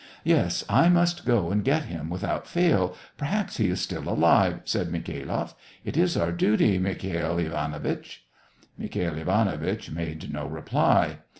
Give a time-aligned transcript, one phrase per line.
[0.23, 4.87] "Yes, I must go and get him, without fail; perhaps he is still alive," said
[4.91, 5.53] Mikhailoff."
[5.85, 8.23] It is our duty, Mikhail Ivanowitch!"
[8.79, 11.19] Mikhail Ivanowitch made no reply.